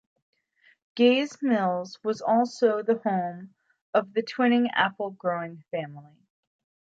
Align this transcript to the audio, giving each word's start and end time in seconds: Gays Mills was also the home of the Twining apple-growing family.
Gays 0.95 1.43
Mills 1.43 1.99
was 2.03 2.21
also 2.21 2.81
the 2.81 2.97
home 3.03 3.53
of 3.93 4.15
the 4.15 4.23
Twining 4.23 4.67
apple-growing 4.71 5.63
family. 5.69 6.25